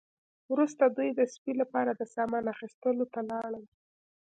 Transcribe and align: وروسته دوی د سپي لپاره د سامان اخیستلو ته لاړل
وروسته 0.51 0.83
دوی 0.97 1.09
د 1.13 1.21
سپي 1.33 1.53
لپاره 1.61 1.91
د 1.95 2.01
سامان 2.15 2.43
اخیستلو 2.55 3.05
ته 3.13 3.19
لاړل 3.31 3.65